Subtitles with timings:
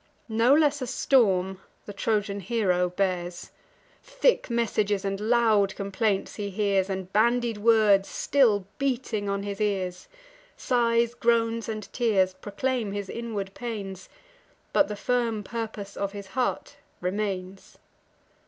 [0.29, 3.51] No less a storm the Trojan hero bears;
[4.01, 10.07] Thick messages and loud complaints he hears, And bandied words, still beating on his ears.
[10.57, 14.09] Sighs, groans, and tears proclaim his inward pains;
[14.73, 17.77] But the firm purpose of his heart remains.